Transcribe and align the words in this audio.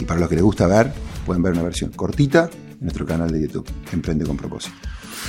Y 0.00 0.06
para 0.06 0.18
los 0.18 0.30
que 0.30 0.34
les 0.34 0.44
gusta 0.44 0.66
ver, 0.66 0.90
pueden 1.26 1.42
ver 1.42 1.52
una 1.52 1.62
versión 1.62 1.90
cortita 1.90 2.48
en 2.72 2.80
nuestro 2.80 3.04
canal 3.04 3.30
de 3.30 3.42
YouTube, 3.42 3.70
Emprende 3.92 4.24
con 4.24 4.34
propósito. 4.34 4.74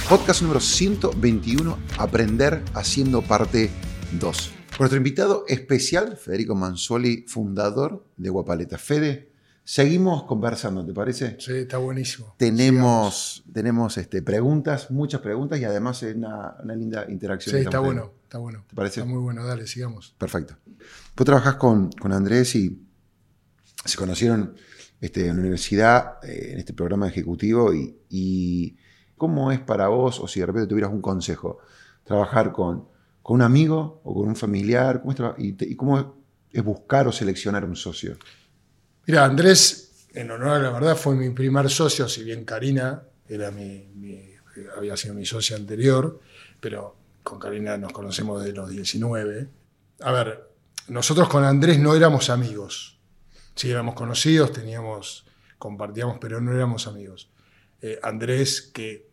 Podcast 0.07 0.43
número 0.43 0.61
121, 0.61 1.77
Aprender 1.97 2.63
haciendo 2.73 3.21
parte 3.21 3.69
2. 4.17 4.51
Nuestro 4.79 4.97
invitado 4.97 5.43
especial, 5.49 6.15
Federico 6.15 6.55
Manzuoli, 6.55 7.25
fundador 7.27 8.07
de 8.15 8.29
Guapaleta. 8.29 8.77
Fede, 8.77 9.33
seguimos 9.65 10.23
conversando, 10.23 10.85
¿te 10.85 10.93
parece? 10.93 11.35
Sí, 11.37 11.51
está 11.51 11.77
buenísimo. 11.77 12.35
Tenemos, 12.37 13.43
tenemos 13.51 13.97
este, 13.97 14.21
preguntas, 14.21 14.89
muchas 14.89 15.19
preguntas 15.19 15.59
y 15.59 15.65
además 15.65 16.01
una, 16.03 16.55
una 16.63 16.75
linda 16.75 17.05
interacción. 17.09 17.57
Sí, 17.57 17.63
está 17.63 17.79
bueno, 17.79 18.13
está 18.23 18.37
bueno. 18.37 18.63
¿Te 18.69 18.75
parece? 18.75 19.01
Está 19.01 19.11
muy 19.11 19.21
bueno, 19.21 19.45
dale, 19.45 19.67
sigamos. 19.67 20.15
Perfecto. 20.17 20.55
Vos 21.17 21.25
trabajás 21.25 21.55
con, 21.55 21.91
con 21.91 22.13
Andrés 22.13 22.55
y 22.55 22.87
se 23.85 23.97
conocieron 23.97 24.55
este, 25.01 25.27
en 25.27 25.35
la 25.35 25.41
universidad, 25.41 26.23
eh, 26.23 26.51
en 26.53 26.59
este 26.59 26.73
programa 26.73 27.07
ejecutivo, 27.07 27.73
y, 27.73 28.77
cómo 29.17 29.51
es 29.51 29.59
para 29.59 29.87
vos, 29.87 30.19
o 30.19 30.27
si 30.27 30.39
de 30.39 30.47
repente 30.47 30.67
tuvieras 30.67 30.91
un 30.91 31.01
consejo, 31.01 31.59
trabajar 32.03 32.51
con, 32.51 32.87
con 33.21 33.35
un 33.35 33.41
amigo 33.43 34.01
o 34.03 34.15
con 34.15 34.27
un 34.27 34.35
familiar, 34.35 35.01
¿cómo 35.01 35.11
es, 35.11 35.19
y, 35.37 35.75
cómo 35.75 36.15
es 36.51 36.63
buscar 36.63 37.07
o 37.07 37.11
seleccionar 37.11 37.65
un 37.65 37.75
socio? 37.75 38.17
Mira, 39.05 39.25
Andrés, 39.25 40.07
en 40.13 40.31
honor 40.31 40.49
a 40.49 40.59
la 40.59 40.71
verdad, 40.71 40.95
fue 40.95 41.15
mi 41.15 41.29
primer 41.31 41.69
socio, 41.69 42.07
si 42.07 42.23
bien 42.23 42.45
Karina 42.45 43.03
era 43.27 43.51
mi, 43.51 44.35
había 44.77 44.97
sido 44.97 45.13
mi 45.13 45.25
socia 45.25 45.55
anterior, 45.55 46.19
pero 46.59 46.95
con 47.23 47.39
Karina 47.39 47.77
nos 47.77 47.91
conocemos 47.91 48.43
desde 48.43 48.55
los 48.55 48.69
19. 48.69 49.47
A 50.01 50.11
ver, 50.11 50.49
nosotros 50.87 51.29
con 51.29 51.43
Andrés 51.43 51.79
no 51.79 51.95
éramos 51.95 52.29
amigos. 52.29 53.00
Sí, 53.55 53.69
éramos 53.69 53.95
conocidos, 53.95 54.51
teníamos, 54.51 55.25
compartíamos, 55.57 56.17
pero 56.19 56.41
no 56.41 56.53
éramos 56.53 56.87
amigos. 56.87 57.29
Eh, 57.81 57.99
Andrés, 58.03 58.61
que 58.73 59.09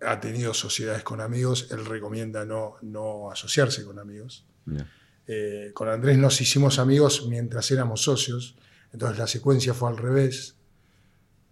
ha 0.00 0.20
tenido 0.20 0.52
sociedades 0.52 1.02
con 1.02 1.20
amigos, 1.20 1.68
él 1.70 1.84
recomienda 1.86 2.44
no, 2.44 2.76
no 2.82 3.30
asociarse 3.30 3.84
con 3.84 3.98
amigos. 3.98 4.46
Yeah. 4.66 4.90
Eh, 5.26 5.70
con 5.72 5.88
Andrés 5.88 6.18
nos 6.18 6.40
hicimos 6.40 6.78
amigos 6.78 7.26
mientras 7.28 7.70
éramos 7.70 8.02
socios, 8.02 8.56
entonces 8.92 9.18
la 9.18 9.26
secuencia 9.26 9.74
fue 9.74 9.88
al 9.88 9.96
revés. 9.96 10.56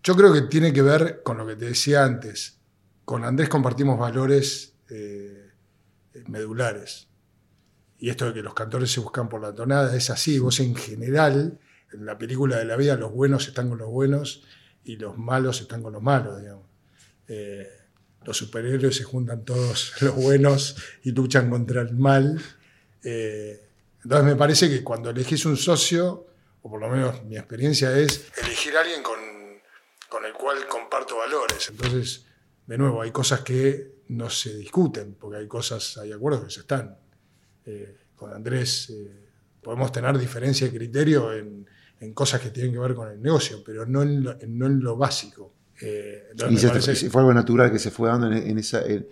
Yo 0.02 0.16
creo 0.16 0.32
que 0.32 0.42
tiene 0.42 0.72
que 0.72 0.82
ver 0.82 1.22
con 1.22 1.38
lo 1.38 1.46
que 1.46 1.56
te 1.56 1.66
decía 1.66 2.04
antes. 2.04 2.58
Con 3.04 3.24
Andrés 3.24 3.48
compartimos 3.48 3.98
valores 3.98 4.74
eh, 4.90 5.50
medulares. 6.26 7.08
Y 7.98 8.10
esto 8.10 8.26
de 8.26 8.34
que 8.34 8.42
los 8.42 8.54
cantores 8.54 8.90
se 8.90 9.00
buscan 9.00 9.28
por 9.28 9.40
la 9.40 9.54
tonada 9.54 9.94
es 9.96 10.10
así. 10.10 10.38
Vos 10.38 10.58
en 10.60 10.74
general 10.74 11.58
en 11.92 12.06
la 12.06 12.18
película 12.18 12.58
de 12.58 12.64
la 12.64 12.76
vida 12.76 12.96
los 12.96 13.12
buenos 13.12 13.46
están 13.48 13.68
con 13.68 13.78
los 13.78 13.88
buenos 13.88 14.42
y 14.84 14.96
los 14.96 15.16
malos 15.18 15.60
están 15.60 15.82
con 15.82 15.92
los 15.92 16.02
malos, 16.02 16.40
digamos. 16.40 16.66
Eh, 17.28 17.68
los 18.24 18.36
superhéroes 18.36 18.96
se 18.96 19.04
juntan 19.04 19.44
todos 19.44 19.94
los 20.00 20.14
buenos 20.14 20.76
y 21.02 21.12
luchan 21.12 21.50
contra 21.50 21.82
el 21.82 21.94
mal. 21.94 22.40
Eh, 23.02 23.68
entonces 24.02 24.26
me 24.26 24.36
parece 24.36 24.68
que 24.68 24.82
cuando 24.82 25.10
elegís 25.10 25.44
un 25.46 25.56
socio, 25.56 26.26
o 26.62 26.70
por 26.70 26.80
lo 26.80 26.88
menos 26.88 27.24
mi 27.24 27.36
experiencia 27.36 27.96
es 27.96 28.30
elegir 28.42 28.76
a 28.76 28.80
alguien 28.80 29.02
con, 29.02 29.18
con 30.08 30.24
el 30.24 30.32
cual 30.32 30.66
comparto 30.68 31.18
valores. 31.18 31.68
Entonces, 31.70 32.26
de 32.66 32.78
nuevo, 32.78 33.02
hay 33.02 33.10
cosas 33.10 33.40
que 33.40 34.02
no 34.08 34.28
se 34.28 34.56
discuten, 34.56 35.14
porque 35.14 35.38
hay 35.38 35.48
cosas, 35.48 35.98
hay 35.98 36.12
acuerdos 36.12 36.44
que 36.44 36.50
se 36.50 36.60
están. 36.60 36.96
Eh, 37.64 37.96
con 38.16 38.32
Andrés 38.32 38.92
podemos 39.62 39.92
tener 39.92 40.18
diferencia 40.18 40.66
de 40.66 40.76
criterio 40.76 41.32
en, 41.32 41.66
en 42.02 42.12
cosas 42.14 42.40
que 42.40 42.50
tienen 42.50 42.72
que 42.72 42.80
ver 42.80 42.94
con 42.94 43.08
el 43.08 43.22
negocio, 43.22 43.62
pero 43.64 43.86
no 43.86 44.02
en 44.02 44.24
lo, 44.24 44.36
no 44.48 44.66
en 44.66 44.80
lo 44.80 44.96
básico. 44.96 45.54
Eh, 45.80 46.30
y 46.50 46.56
se 46.56 46.68
parece... 46.68 47.10
fue 47.10 47.20
algo 47.22 47.32
natural 47.32 47.70
que 47.70 47.78
se 47.78 47.90
fue 47.92 48.08
dando 48.08 48.26
en, 48.26 48.34
en 48.34 48.58
esa, 48.58 48.82
en, 48.84 49.06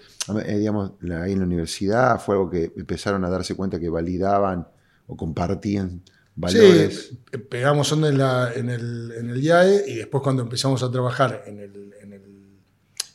digamos, 0.58 0.92
ahí 1.22 1.32
en 1.32 1.38
la 1.38 1.46
universidad, 1.46 2.20
fue 2.20 2.34
algo 2.34 2.50
que 2.50 2.72
empezaron 2.76 3.24
a 3.24 3.30
darse 3.30 3.54
cuenta 3.54 3.78
que 3.78 3.88
validaban 3.88 4.66
o 5.06 5.16
compartían 5.16 6.02
valores. 6.34 7.12
Sí, 7.30 7.38
pegamos 7.38 7.92
onda 7.92 8.08
en, 8.08 8.18
la, 8.18 8.52
en, 8.54 8.70
el, 8.70 9.12
en 9.16 9.30
el 9.30 9.40
IAE 9.40 9.84
y 9.86 9.94
después 9.96 10.22
cuando 10.22 10.42
empezamos 10.42 10.82
a 10.82 10.90
trabajar 10.90 11.44
en, 11.46 11.60
el, 11.60 11.94
en, 12.00 12.12
el, 12.12 12.58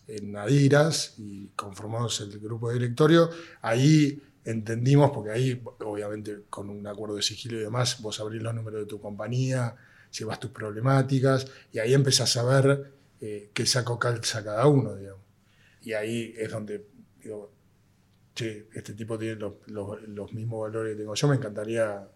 en 0.07 0.37
Adiras 0.37 1.15
y 1.17 1.47
conformamos 1.55 2.21
el 2.21 2.39
grupo 2.39 2.69
de 2.69 2.75
directorio, 2.75 3.29
ahí 3.61 4.21
entendimos, 4.45 5.11
porque 5.11 5.31
ahí, 5.31 5.61
obviamente, 5.79 6.43
con 6.49 6.69
un 6.69 6.85
acuerdo 6.87 7.15
de 7.15 7.21
sigilo 7.21 7.57
y 7.57 7.61
demás, 7.61 8.01
vos 8.01 8.19
abrís 8.19 8.41
los 8.41 8.53
números 8.53 8.81
de 8.81 8.85
tu 8.85 8.99
compañía, 8.99 9.75
llevas 10.17 10.39
tus 10.39 10.51
problemáticas, 10.51 11.47
y 11.73 11.79
ahí 11.79 11.93
empezás 11.93 12.37
a 12.37 12.43
ver 12.43 12.91
eh, 13.19 13.49
qué 13.53 13.65
saco 13.65 13.99
calza 13.99 14.43
cada 14.43 14.67
uno, 14.67 14.95
digamos. 14.95 15.21
Y 15.81 15.93
ahí 15.93 16.33
es 16.37 16.51
donde 16.51 16.85
digo, 17.21 17.51
este 18.35 18.93
tipo 18.93 19.17
tiene 19.17 19.35
los, 19.35 19.53
los, 19.67 20.33
mismos 20.33 20.61
valores 20.61 20.93
que 20.93 20.99
tengo 20.99 21.15
yo, 21.15 21.27
me 21.27 21.35
encantaría 21.35 22.07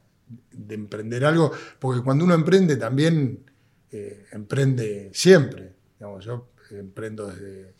de 0.51 0.75
emprender 0.75 1.25
algo, 1.25 1.51
porque 1.79 2.03
cuando 2.03 2.25
uno 2.25 2.33
emprende 2.33 2.75
también 2.75 3.45
eh, 3.91 4.25
emprende 4.31 5.09
siempre. 5.13 5.73
Digamos, 5.97 6.25
yo 6.25 6.49
emprendo 6.71 7.27
desde 7.27 7.73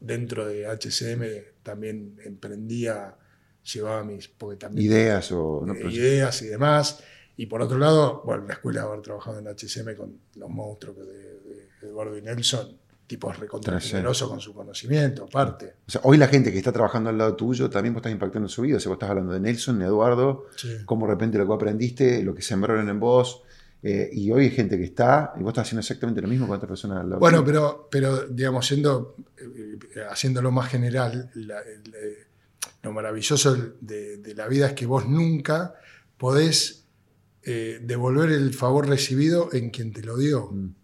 dentro 0.00 0.46
de 0.46 0.66
HCM, 0.66 1.62
también 1.62 2.16
emprendía 2.24 3.16
llevaba 3.72 4.04
mis 4.04 4.30
también, 4.58 4.86
ideas 4.86 5.30
o 5.32 5.62
no, 5.64 5.74
eh, 5.74 5.90
ideas 5.90 6.42
y 6.42 6.46
demás. 6.46 7.02
Y 7.36 7.46
por 7.46 7.62
otro 7.62 7.78
lado, 7.78 8.22
bueno, 8.24 8.46
la 8.46 8.54
escuela 8.54 8.82
haber 8.82 9.00
trabajado 9.00 9.38
en 9.38 9.46
HCM 9.46 9.96
con 9.96 10.18
los 10.36 10.50
monstruos 10.50 10.96
de, 10.96 11.04
de 11.04 11.68
Eduardo 11.82 12.16
y 12.18 12.22
Nelson, 12.22 12.76
tipos 13.08 13.38
recontra 13.38 13.80
generosos 13.80 14.28
con 14.28 14.40
su 14.40 14.52
conocimiento, 14.52 15.24
aparte. 15.24 15.74
O 15.86 15.90
sea, 15.90 16.00
hoy 16.04 16.18
la 16.18 16.28
gente 16.28 16.52
que 16.52 16.58
está 16.58 16.72
trabajando 16.72 17.10
al 17.10 17.18
lado 17.18 17.34
tuyo 17.34 17.70
también 17.70 17.94
vos 17.94 18.00
estás 18.00 18.12
impactando 18.12 18.46
en 18.46 18.50
su 18.50 18.62
vida. 18.62 18.76
O 18.76 18.80
sea, 18.80 18.90
vos 18.90 18.96
estás 18.96 19.10
hablando 19.10 19.32
de 19.32 19.40
Nelson, 19.40 19.78
de 19.78 19.86
Eduardo, 19.86 20.46
sí. 20.56 20.68
cómo 20.84 21.06
de 21.06 21.14
repente 21.14 21.38
lo 21.38 21.46
que 21.46 21.54
aprendiste, 21.54 22.22
lo 22.22 22.34
que 22.34 22.42
sembraron 22.42 22.88
en 22.88 23.00
vos. 23.00 23.42
Eh, 23.82 24.10
y 24.12 24.30
hoy 24.30 24.44
hay 24.44 24.50
gente 24.50 24.76
que 24.76 24.84
está, 24.84 25.32
y 25.36 25.42
vos 25.42 25.50
estás 25.50 25.68
haciendo 25.68 25.80
exactamente 25.80 26.20
lo 26.20 26.28
mismo 26.28 26.48
con 26.48 26.56
otras 26.56 26.68
personas 26.68 26.98
al 26.98 27.10
lado 27.10 27.20
Bueno, 27.20 27.44
pero, 27.44 27.88
pero 27.90 28.26
digamos, 28.26 28.66
siendo, 28.66 29.14
eh, 29.38 29.78
haciéndolo 30.10 30.50
más 30.50 30.68
general, 30.68 31.30
la, 31.34 31.60
la, 31.60 31.98
lo 32.82 32.92
maravilloso 32.92 33.56
de, 33.80 34.18
de, 34.18 34.34
la 34.34 34.46
vida 34.48 34.68
es 34.68 34.72
que 34.72 34.86
vos 34.86 35.06
nunca 35.06 35.74
podés 36.16 36.84
eh, 37.42 37.80
devolver 37.82 38.30
el 38.30 38.52
favor 38.54 38.88
recibido 38.88 39.50
en 39.52 39.70
quien 39.70 39.92
te 39.92 40.02
lo 40.02 40.16
dio. 40.16 40.50
Mm. 40.50 40.74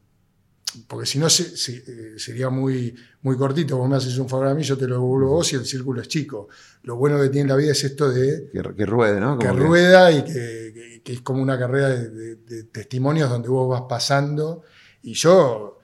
Porque 0.89 1.07
si 1.07 1.19
no 1.19 1.31
se, 1.31 1.57
se, 1.57 2.19
sería 2.19 2.51
muy, 2.51 2.95
muy 3.23 3.37
cortito. 3.37 3.77
Vos 3.77 3.89
me 3.89 3.97
haces 3.97 4.19
un 4.19 4.29
favor 4.29 4.49
a 4.49 4.55
mí, 4.55 4.65
yo 4.65 4.77
te 4.77 4.89
lo 4.89 4.97
devuelvo 4.97 5.29
a 5.29 5.33
vos 5.35 5.53
y 5.53 5.57
el 5.57 5.65
círculo 5.65 6.01
es 6.01 6.09
chico. 6.09 6.49
Lo 6.83 6.97
bueno 6.97 7.21
que 7.21 7.29
tiene 7.29 7.49
la 7.49 7.57
vida 7.57 7.73
es 7.73 7.85
esto 7.85 8.11
de. 8.11 8.51
Que, 8.53 8.75
que 8.75 8.87
ruede, 8.87 9.21
¿no? 9.21 9.39
Que, 9.39 9.47
que, 9.47 9.53
rueda 9.53 10.11
y 10.11 10.25
que, 10.25 11.01
que, 11.05 11.13
es 11.13 11.21
como 11.21 11.41
una 11.41 11.57
carrera 11.57 11.91
de, 11.91 12.09
de, 12.11 12.37
de 12.37 12.65
testimonios 12.65 13.31
donde 13.31 13.49
vos 13.49 13.69
vas 13.69 13.83
pasando. 13.89 14.63
Y 15.03 15.15
yo, 15.15 15.79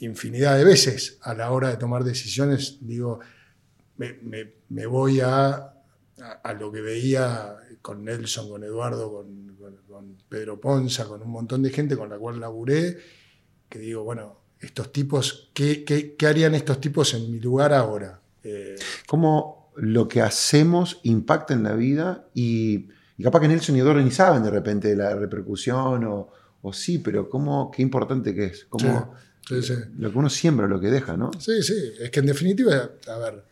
infinidad 0.00 0.58
de 0.58 0.64
veces, 0.64 1.16
a 1.22 1.32
la 1.32 1.50
hora 1.50 1.70
de 1.70 1.78
tomar 1.78 2.04
decisiones, 2.04 2.76
digo, 2.80 3.20
me, 3.96 4.18
me, 4.22 4.52
me 4.68 4.86
voy 4.86 5.20
a, 5.20 5.54
a, 5.54 5.72
a, 6.42 6.52
lo 6.54 6.70
que 6.72 6.80
veía 6.80 7.56
con 7.82 8.04
Nelson, 8.04 8.48
con 8.48 8.64
Eduardo, 8.64 9.12
con, 9.12 9.56
con, 9.56 9.76
con, 9.88 10.16
Pedro 10.28 10.60
Ponza, 10.60 11.06
con 11.06 11.22
un 11.22 11.30
montón 11.30 11.62
de 11.62 11.70
gente 11.70 11.96
con 11.96 12.08
la 12.08 12.18
cual 12.18 12.40
laburé, 12.40 12.98
que 13.68 13.78
digo, 13.78 14.04
bueno, 14.04 14.40
estos 14.60 14.92
tipos, 14.92 15.50
¿qué, 15.52 15.84
qué, 15.84 16.14
qué 16.16 16.26
harían 16.26 16.54
estos 16.54 16.80
tipos 16.80 17.14
en 17.14 17.30
mi 17.30 17.40
lugar 17.40 17.72
ahora? 17.72 18.20
Eh, 18.42 18.76
¿Cómo 19.06 19.72
lo 19.76 20.08
que 20.08 20.22
hacemos 20.22 21.00
impacta 21.02 21.54
en 21.54 21.62
la 21.62 21.74
vida 21.74 22.28
y, 22.34 22.88
y 23.16 23.22
capaz 23.22 23.40
que 23.40 23.48
Nelson 23.48 23.76
y 23.76 23.80
Eduardo 23.80 24.00
ni 24.00 24.10
saben 24.10 24.42
de 24.42 24.50
repente 24.50 24.88
de 24.88 24.96
la 24.96 25.14
repercusión 25.14 26.04
o, 26.04 26.30
o 26.62 26.72
sí, 26.72 26.98
pero 26.98 27.28
cómo, 27.28 27.70
qué 27.70 27.82
importante 27.82 28.34
que 28.34 28.46
es. 28.46 28.64
Cómo, 28.68 29.14
sí, 29.46 29.62
sí. 29.62 29.74
Lo 29.98 30.10
que 30.10 30.18
uno 30.18 30.30
siembra, 30.30 30.66
lo 30.66 30.80
que 30.80 30.90
deja, 30.90 31.16
¿no? 31.16 31.30
Sí, 31.38 31.62
sí. 31.62 31.92
Es 32.00 32.10
que 32.10 32.20
en 32.20 32.26
definitiva, 32.26 32.90
a 33.06 33.18
ver, 33.18 33.44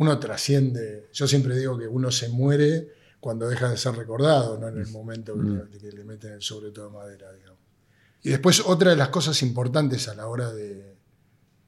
uno 0.00 0.18
trasciende. 0.18 1.08
Yo 1.12 1.26
siempre 1.28 1.56
digo 1.58 1.78
que 1.78 1.86
uno 1.86 2.10
se 2.10 2.28
muere 2.28 2.88
cuando 3.20 3.48
deja 3.48 3.68
de 3.70 3.76
ser 3.76 3.94
recordado, 3.94 4.58
no 4.58 4.68
en 4.68 4.78
el 4.78 4.86
momento 4.88 5.34
que, 5.34 5.40
Mm. 5.40 5.70
que 5.78 5.92
le 5.92 6.04
meten 6.04 6.32
el 6.32 6.42
sobre 6.42 6.70
todo 6.70 6.86
de 6.86 6.92
madera, 6.92 7.32
digamos. 7.32 7.58
Y 8.22 8.30
después, 8.30 8.60
otra 8.66 8.90
de 8.90 8.96
las 8.96 9.08
cosas 9.10 9.42
importantes 9.42 10.08
a 10.08 10.14
la 10.14 10.26
hora 10.26 10.52
de, 10.52 10.96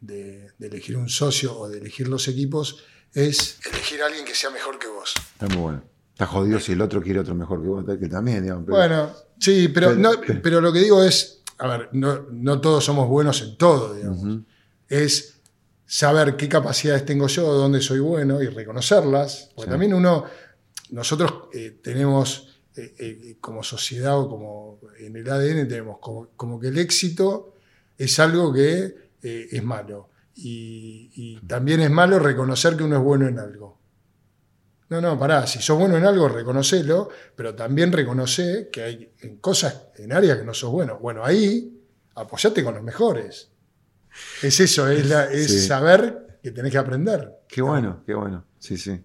de- 0.00 0.50
de 0.58 0.66
elegir 0.66 0.96
un 0.96 1.08
socio 1.08 1.56
o 1.58 1.68
de 1.68 1.78
elegir 1.78 2.08
los 2.08 2.26
equipos 2.28 2.82
es 3.14 3.58
elegir 3.70 4.02
a 4.02 4.06
alguien 4.06 4.24
que 4.24 4.34
sea 4.34 4.50
mejor 4.50 4.78
que 4.78 4.88
vos. 4.88 5.14
Está 5.34 5.46
muy 5.48 5.58
bueno. 5.62 5.84
Está 6.12 6.26
jodido 6.26 6.58
si 6.60 6.72
el 6.72 6.80
otro 6.80 7.02
quiere 7.02 7.20
otro 7.20 7.34
mejor 7.34 7.62
que 7.62 7.68
vos, 7.68 7.84
que 7.98 8.08
también, 8.08 8.42
digamos. 8.42 8.64
pero- 8.64 8.76
Bueno, 8.76 9.12
sí, 9.38 9.68
pero, 9.68 9.88
Pero- 9.88 10.00
no, 10.00 10.10
pero- 10.42 10.60
lo 10.60 10.72
que 10.72 10.80
digo 10.80 11.02
es, 11.02 11.42
a 11.58 11.68
ver, 11.68 11.88
no, 11.92 12.26
no 12.30 12.60
todos 12.60 12.84
somos 12.84 13.08
buenos 13.08 13.40
en 13.42 13.56
todo, 13.58 13.94
digamos. 13.94 14.38
Es 14.88 15.40
saber 15.92 16.36
qué 16.36 16.48
capacidades 16.48 17.04
tengo 17.04 17.26
yo, 17.26 17.52
dónde 17.52 17.82
soy 17.82 17.98
bueno 18.00 18.40
y 18.42 18.46
reconocerlas. 18.48 19.50
Porque 19.54 19.66
Sí. 19.68 19.72
también 19.72 19.92
uno, 19.92 20.24
nosotros 20.88 21.50
eh, 21.52 21.80
tenemos 21.82 22.62
eh, 22.74 22.94
eh, 22.98 23.36
como 23.42 23.62
sociedad 23.62 24.18
o 24.18 24.26
como 24.26 24.80
en 24.98 25.16
el 25.16 25.28
ADN 25.28 25.68
tenemos 25.68 25.98
como, 25.98 26.28
como 26.34 26.58
que 26.58 26.68
el 26.68 26.78
éxito 26.78 27.52
es 27.98 28.18
algo 28.18 28.50
que 28.54 29.10
es 29.20 29.62
malo. 29.62 30.08
Y, 30.34 31.10
y 31.14 31.40
también 31.46 31.80
es 31.80 31.90
malo 31.90 32.18
reconocer 32.18 32.74
que 32.74 32.84
uno 32.84 32.96
es 32.96 33.02
bueno 33.02 33.28
en 33.28 33.38
algo. 33.38 33.78
No, 34.88 34.98
no, 35.02 35.18
pará, 35.18 35.46
si 35.46 35.60
sos 35.60 35.78
bueno 35.78 35.98
en 35.98 36.06
algo, 36.06 36.26
reconocelo, 36.26 37.10
pero 37.36 37.54
también 37.54 37.92
reconoce 37.92 38.70
que 38.72 38.82
hay 38.82 39.12
en 39.20 39.36
cosas, 39.36 39.88
en 39.96 40.10
áreas 40.14 40.38
que 40.38 40.44
no 40.44 40.54
sos 40.54 40.70
bueno. 40.72 40.98
Bueno, 40.98 41.22
ahí 41.22 41.78
apoyate 42.14 42.64
con 42.64 42.74
los 42.74 42.82
mejores. 42.82 43.51
Es 44.42 44.60
eso, 44.60 44.88
es, 44.88 45.08
la- 45.08 45.24
es 45.30 45.50
Sí. 45.50 45.60
saber 45.66 46.38
que 46.42 46.50
tenés 46.50 46.72
que 46.72 46.78
aprender. 46.78 47.30
Qué 47.48 47.62
bueno, 47.62 48.02
qué 48.06 48.14
bueno. 48.14 48.44
Sí, 48.58 48.76
sí. 48.76 49.00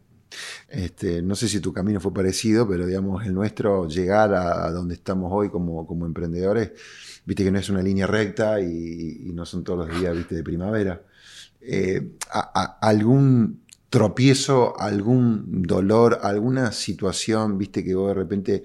Este, 0.69 1.21
no 1.21 1.35
sé 1.35 1.47
si 1.47 1.59
tu 1.59 1.71
camino 1.71 1.99
fue 1.99 2.13
parecido, 2.13 2.67
pero 2.67 2.85
digamos, 2.85 3.25
el 3.25 3.33
nuestro, 3.33 3.87
llegar 3.87 4.33
a, 4.33 4.65
a 4.65 4.71
donde 4.71 4.95
estamos 4.95 5.31
hoy 5.33 5.49
como, 5.49 5.87
como 5.87 6.05
emprendedores, 6.05 6.71
viste 7.25 7.43
que 7.43 7.51
no 7.51 7.59
es 7.59 7.69
una 7.69 7.81
línea 7.81 8.07
recta 8.07 8.59
y, 8.59 9.21
y 9.29 9.33
no 9.33 9.45
son 9.45 9.63
todos 9.63 9.87
los 9.87 9.99
días, 9.99 10.15
viste, 10.15 10.35
de 10.35 10.43
primavera. 10.43 11.01
Eh, 11.61 12.11
a- 12.29 12.51
a- 12.53 12.87
algún 12.87 13.61
tropiezo, 13.89 14.79
algún 14.79 15.63
dolor, 15.63 16.19
alguna 16.21 16.71
situación, 16.73 17.57
viste, 17.57 17.83
que 17.83 17.95
vos 17.95 18.09
de 18.09 18.13
repente 18.13 18.63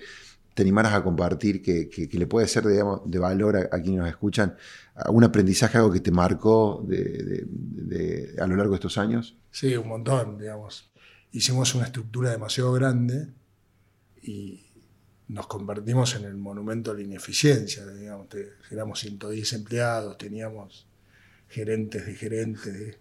te 0.55 0.63
animaras 0.63 0.93
a 0.95 1.03
compartir, 1.05 1.63
que, 1.63 1.89
que- 1.89 2.09
que 2.09 2.19
le 2.19 2.27
puede 2.27 2.49
ser, 2.49 2.67
digamos, 2.67 3.03
de 3.07 3.19
valor 3.19 3.57
a, 3.57 3.61
a 3.75 3.81
quienes 3.81 4.01
nos 4.01 4.09
escuchan, 4.09 4.57
algún 4.95 5.25
aprendizaje, 5.25 5.79
algo 5.79 5.93
que 5.93 6.01
te 6.01 6.11
marcó 6.11 6.85
de- 6.87 7.03
de- 7.05 7.45
de- 7.47 8.35
a 8.41 8.47
lo 8.47 8.57
largo 8.57 8.73
de 8.73 8.77
estos 8.77 8.99
años. 8.99 9.37
Sí, 9.51 9.75
un 9.77 9.89
montón, 9.89 10.39
digamos. 10.39 10.91
Hicimos 11.33 11.75
una 11.75 11.85
estructura 11.87 12.31
demasiado 12.31 12.73
grande 12.73 13.29
y 14.23 14.67
nos 15.29 15.47
convertimos 15.47 16.15
en 16.17 16.25
el 16.25 16.37
monumento 16.37 16.91
a 16.91 16.95
la 16.95 17.01
ineficiencia. 17.03 17.87
Digamos. 17.87 18.29
Te- 18.29 18.53
Éramos 18.71 19.01
110 19.01 19.53
empleados, 19.55 20.19
teníamos 20.19 20.87
gerentes 21.49 22.05
de 22.07 22.15
gerentes. 22.15 22.73
de- 22.73 22.99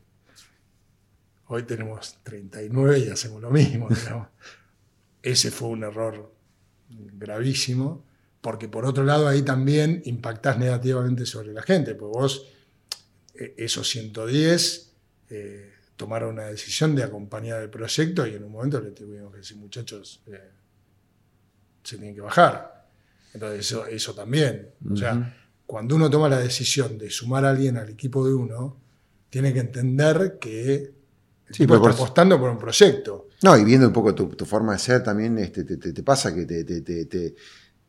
Hoy 1.47 1.63
tenemos 1.63 2.17
39 2.23 2.99
y 2.99 3.09
hacemos 3.09 3.41
lo 3.41 3.51
mismo. 3.51 3.89
digamos. 3.89 4.27
Ese 5.23 5.51
fue 5.51 5.67
un 5.67 5.83
error 5.83 6.33
gravísimo, 6.89 8.03
porque 8.41 8.67
por 8.67 8.85
otro 8.85 9.03
lado 9.03 9.27
ahí 9.27 9.43
también 9.43 10.01
impactás 10.05 10.57
negativamente 10.57 11.25
sobre 11.25 11.53
la 11.53 11.61
gente, 11.61 11.95
porque 11.95 12.17
vos, 12.17 12.47
eh, 13.35 13.53
esos 13.57 13.87
110, 13.89 14.91
eh, 15.29 15.71
tomaron 15.95 16.33
una 16.33 16.45
decisión 16.45 16.95
de 16.95 17.03
acompañar 17.03 17.61
el 17.61 17.69
proyecto 17.69 18.25
y 18.25 18.33
en 18.33 18.43
un 18.43 18.51
momento 18.51 18.81
le 18.81 18.91
tuvimos 18.91 19.31
que 19.31 19.37
decir, 19.37 19.57
muchachos, 19.57 20.21
eh, 20.27 20.49
se 21.83 21.97
tienen 21.97 22.15
que 22.15 22.21
bajar. 22.21 22.87
Entonces 23.33 23.59
eso, 23.59 23.85
eso 23.85 24.13
también. 24.13 24.69
O 24.91 24.95
sea, 24.95 25.35
cuando 25.65 25.95
uno 25.95 26.09
toma 26.09 26.27
la 26.27 26.39
decisión 26.39 26.97
de 26.97 27.09
sumar 27.09 27.45
a 27.45 27.51
alguien 27.51 27.77
al 27.77 27.89
equipo 27.89 28.25
de 28.27 28.33
uno, 28.33 28.77
tiene 29.29 29.53
que 29.53 29.59
entender 29.59 30.37
que 30.39 30.73
el 30.75 30.93
Sí, 31.55 31.63
tipo 31.63 31.75
está 31.75 31.81
por- 31.87 31.91
apostando 31.93 32.39
por 32.39 32.49
un 32.49 32.57
proyecto. 32.57 33.29
No, 33.43 33.57
y 33.57 33.63
viendo 33.63 33.87
un 33.87 33.93
poco 33.93 34.13
tu, 34.13 34.27
tu 34.29 34.45
forma 34.45 34.73
de 34.73 34.79
ser 34.79 35.03
también, 35.03 35.37
este, 35.37 35.63
te, 35.63 35.77
te- 35.77 35.93
te 35.93 36.03
pasa 36.03 36.33
que 36.35 36.45
te, 36.45 36.63
te, 36.63 37.35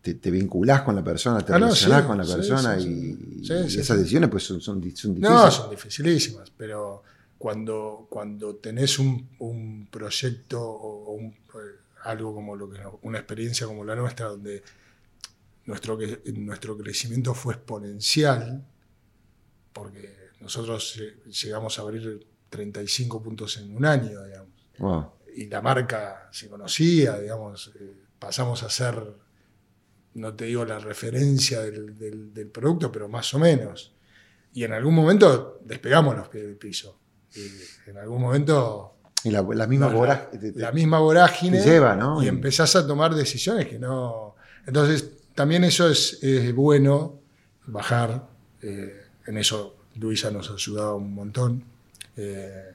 te, 0.02 0.14
te- 0.14 0.30
vinculás 0.30 0.82
con 0.82 0.94
la 0.96 1.02
persona, 1.04 1.40
te 1.44 1.52
Ah, 1.52 1.58
no, 1.58 1.66
relacionás 1.66 2.02
sí, 2.02 2.06
con 2.08 2.18
la 2.18 2.24
persona 2.26 2.80
sí, 2.80 2.88
y, 2.88 3.44
sí. 3.46 3.68
Sí, 3.68 3.76
y 3.76 3.80
esas 3.80 3.98
decisiones 3.98 4.28
pues 4.30 4.42
son, 4.42 4.60
son, 4.60 4.80
di- 4.80 4.94
son 4.96 5.18
No, 5.20 5.28
difíciles. 5.28 5.54
son 5.54 5.70
dificilísimas, 5.70 6.50
pero 6.56 7.02
cuando, 7.38 8.06
cuando 8.10 8.56
tenés 8.56 8.98
un, 8.98 9.28
un 9.38 9.86
proyecto 9.90 10.60
o 10.62 11.12
un- 11.12 11.26
eh, 11.54 11.80
algo 12.04 12.34
como 12.34 12.56
lo 12.56 12.68
que 12.68 12.80
una 13.02 13.18
experiencia 13.18 13.66
como 13.66 13.84
la 13.84 13.94
nuestra, 13.94 14.26
donde 14.26 14.62
nuestro, 15.66 15.96
nuestro 16.34 16.76
crecimiento 16.76 17.32
fue 17.34 17.54
exponencial, 17.54 18.64
porque 19.72 20.30
nosotros 20.40 21.00
llegamos 21.42 21.78
a 21.78 21.82
abrir 21.82 22.26
35 22.50 23.22
puntos 23.22 23.56
en 23.58 23.74
un 23.74 23.84
año, 23.84 24.22
digamos 24.24 24.48
Wow. 24.78 25.06
y 25.36 25.46
la 25.46 25.62
marca 25.62 26.28
se 26.32 26.48
conocía, 26.48 27.18
digamos, 27.18 27.70
eh, 27.78 27.94
pasamos 28.18 28.62
a 28.62 28.70
ser, 28.70 29.00
no 30.14 30.34
te 30.34 30.44
digo 30.46 30.64
la 30.64 30.78
referencia 30.78 31.60
del, 31.60 31.98
del- 31.98 32.34
del 32.34 32.48
producto, 32.48 32.90
pero 32.92 33.08
más 33.08 33.32
o 33.34 33.38
menos. 33.38 33.92
Y 34.54 34.64
en 34.64 34.72
algún 34.72 34.94
momento 34.94 35.60
despegamos 35.64 36.16
los 36.16 36.28
pies 36.28 36.44
del 36.44 36.56
piso. 36.56 36.98
Y 37.34 37.90
en 37.90 37.96
algún 37.96 38.20
momento 38.20 38.96
Y 39.24 39.30
la, 39.30 39.40
la 39.42 39.66
misma 39.66 39.88
no, 39.90 40.04
la, 40.06 40.30
te- 40.30 40.52
te- 40.52 40.58
la 40.60 40.70
misma 40.72 40.98
vorágine 40.98 41.58
te 41.58 41.64
lleva, 41.64 41.96
¿no? 41.96 42.22
y 42.22 42.28
empezás 42.28 42.76
a 42.76 42.86
tomar 42.86 43.14
decisiones 43.14 43.66
que 43.68 43.78
no... 43.78 44.34
Entonces, 44.66 45.10
también 45.34 45.64
eso 45.64 45.88
es, 45.88 46.22
es 46.22 46.54
bueno, 46.54 47.18
bajar. 47.66 48.28
eh, 48.60 49.00
en 49.26 49.38
eso 49.38 49.76
Luisa 49.96 50.30
nos 50.30 50.50
ha 50.50 50.54
ayudado 50.54 50.96
un 50.96 51.14
montón. 51.14 51.64
eh, 52.16 52.72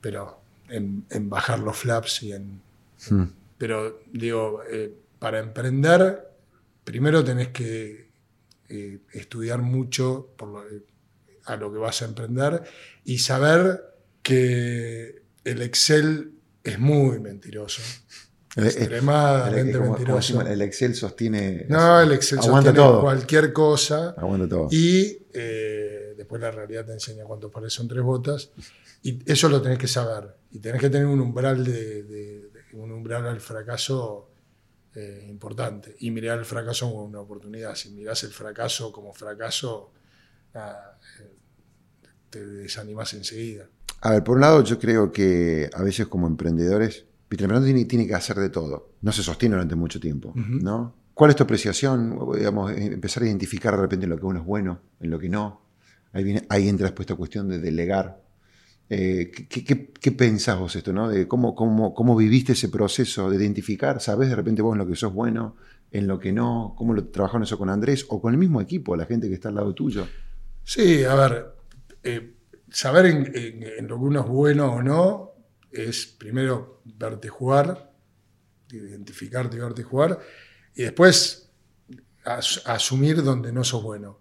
pero 0.00 0.40
en, 0.68 1.04
en 1.10 1.28
bajar 1.28 1.58
los 1.58 1.76
flaps 1.76 2.22
y 2.22 2.32
en... 2.32 2.60
Mm. 3.10 3.24
Pero 3.58 4.00
digo, 4.12 4.62
eh, 4.70 4.94
para 5.18 5.40
emprender, 5.40 6.27
primero 6.88 7.22
tenés 7.22 7.48
que 7.48 8.08
eh, 8.70 9.00
estudiar 9.12 9.60
mucho 9.60 10.32
por 10.38 10.48
lo- 10.48 10.64
eh, 10.70 10.82
a 11.44 11.56
lo 11.56 11.70
que 11.70 11.78
vas 11.78 12.00
a 12.00 12.06
emprender 12.06 12.62
y 13.04 13.18
saber 13.18 13.82
que 14.22 15.22
el 15.44 15.60
Excel 15.60 16.32
es 16.64 16.78
muy 16.78 17.18
mentiroso. 17.20 17.82
Extremadamente 18.56 19.78
como- 19.78 19.90
mentiroso. 19.92 20.40
el 20.46 20.62
Excel 20.62 20.94
sostiene. 20.94 21.66
No, 21.68 22.00
el 22.00 22.12
Excel 22.12 22.40
sostiene 22.42 22.72
todo. 22.76 23.02
cualquier 23.02 23.52
cosa 23.52 24.10
Aguanta 24.16 24.48
todo. 24.48 24.68
y 24.70 25.26
eh, 25.32 26.14
después 26.16 26.40
la 26.40 26.50
realidad 26.50 26.86
te 26.86 26.92
enseña 26.92 27.24
cuántos 27.24 27.50
pares 27.52 27.72
son 27.72 27.86
tres 27.86 28.02
botas 28.02 28.50
y 29.02 29.18
eso 29.30 29.48
lo 29.50 29.60
tenés 29.62 29.78
que 29.78 29.88
saber 29.88 30.34
y 30.50 30.58
tenés 30.58 30.80
que 30.80 30.88
tener 30.90 31.06
un 31.06 31.20
umbral 31.20 31.64
de, 31.64 32.02
de- 32.02 32.40
de- 32.50 32.58
un 32.74 32.92
umbral 32.92 33.26
al 33.26 33.40
fracaso 33.40 34.30
eh, 34.94 35.26
importante 35.28 35.96
y 36.00 36.10
mirar 36.10 36.38
el 36.38 36.44
fracaso 36.44 36.90
como 36.90 37.04
una 37.04 37.20
oportunidad 37.20 37.74
si 37.74 37.90
mirás 37.90 38.24
el 38.24 38.30
fracaso 38.30 38.90
como 38.90 39.12
fracaso 39.12 39.92
nada, 40.54 40.98
eh, 41.20 41.36
te 42.30 42.44
desanimas 42.44 43.12
enseguida 43.14 43.68
A 44.00 44.12
ver, 44.12 44.24
por 44.24 44.36
un 44.36 44.40
lado, 44.40 44.64
yo 44.64 44.78
creo 44.78 45.12
que 45.12 45.70
a 45.72 45.82
veces 45.82 46.06
como 46.06 46.26
emprendedores, 46.26 47.04
el 47.30 47.40
emprendedor 47.40 47.64
tiene, 47.64 47.84
tiene 47.84 48.06
que 48.06 48.14
hacer 48.14 48.36
de 48.36 48.48
todo. 48.48 48.92
No 49.02 49.12
se 49.12 49.22
sostiene 49.22 49.54
durante 49.56 49.74
mucho 49.74 50.00
tiempo. 50.00 50.32
¿no? 50.34 50.94
¿Cuál 51.18 51.30
es 51.30 51.36
tu 51.36 51.42
apreciación? 51.42 52.16
Digamos, 52.36 52.70
eh, 52.70 52.86
empezar 52.86 53.24
a 53.24 53.26
identificar 53.26 53.74
de 53.74 53.82
repente 53.82 54.04
en 54.04 54.10
lo 54.10 54.18
que 54.18 54.24
uno 54.24 54.38
es 54.38 54.46
bueno, 54.46 54.80
en 55.00 55.10
lo 55.10 55.18
que 55.18 55.28
no. 55.28 55.62
Ahí, 56.12 56.22
viene, 56.22 56.46
ahí 56.48 56.68
entra 56.68 56.86
después 56.86 57.06
esta 57.06 57.16
cuestión 57.16 57.48
de 57.48 57.58
delegar. 57.58 58.22
Eh, 58.90 59.30
¿qué, 59.50 59.64
qué, 59.92 60.12
pensás 60.12 60.58
vos 60.58 60.74
esto, 60.74 60.92
no? 60.92 61.10
Cómo, 61.28 62.16
viviste 62.16 62.52
ese 62.52 62.68
proceso 62.70 63.28
de 63.28 63.36
identificar, 63.36 64.00
¿sabés 64.00 64.30
de 64.30 64.36
repente 64.36 64.62
vos 64.62 64.74
en 64.74 64.78
lo 64.78 64.86
que 64.86 64.96
sos 64.96 65.12
bueno, 65.12 65.56
en 65.90 66.06
lo 66.06 66.18
que 66.18 66.32
no? 66.32 66.74
¿Cómo 66.76 66.94
lo 66.94 67.04
trabajaron 67.08 67.42
eso 67.42 67.58
con 67.58 67.68
Andrés 67.68 68.06
o 68.08 68.20
con 68.20 68.32
el 68.32 68.38
mismo 68.38 68.60
equipo, 68.60 68.96
la 68.96 69.04
gente 69.04 69.28
que 69.28 69.34
está 69.34 69.50
al 69.50 69.56
lado 69.56 69.74
tuyo? 69.74 70.06
Sí, 70.64 71.04
a 71.04 71.14
ver, 71.14 71.54
eh, 72.02 72.34
saber 72.70 73.06
en, 73.06 73.88
lo 73.88 73.96
que 73.98 74.04
uno 74.04 74.20
es 74.20 74.26
bueno 74.26 74.72
o 74.72 74.82
no 74.82 75.32
es 75.70 76.06
primero 76.06 76.80
verte 76.84 77.28
jugar, 77.28 77.92
identificarte 78.70 79.56
y 79.56 79.60
verte 79.60 79.82
jugar, 79.82 80.18
y 80.74 80.82
después 80.82 81.50
as- 82.24 82.62
asumir 82.66 83.22
donde 83.22 83.52
no 83.52 83.64
sos 83.64 83.82
bueno. 83.82 84.20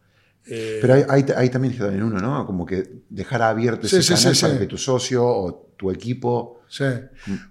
Eh, 0.49 0.79
Pero 0.81 0.93
ahí, 1.09 1.49
también 1.49 1.73
está 1.73 1.87
en 1.87 2.01
uno, 2.03 2.19
¿no? 2.19 2.45
Como 2.45 2.65
que 2.65 3.01
dejar 3.09 3.41
abierto 3.41 3.87
Sí, 3.87 3.97
ese 3.97 4.15
sí, 4.15 4.21
canal 4.23 4.35
sí, 4.35 4.41
para 4.41 4.53
sí. 4.53 4.59
que 4.59 4.65
tu 4.67 4.77
socio 4.77 5.25
o 5.25 5.73
tu 5.75 5.91
equipo. 5.91 6.61
Sí. 6.69 6.85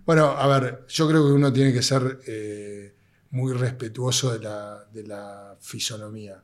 Bueno, 0.05 0.27
a 0.31 0.47
ver, 0.47 0.85
yo 0.89 1.09
creo 1.09 1.27
que 1.27 1.33
uno 1.33 1.53
tiene 1.53 1.73
que 1.73 1.83
ser 1.83 2.21
eh, 2.27 2.95
muy 3.31 3.53
respetuoso 3.53 4.33
de 4.33 4.39
la, 4.41 4.85
de 4.93 5.03
la 5.05 5.57
fisonomía. 5.61 6.43